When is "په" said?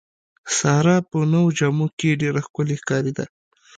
1.09-1.19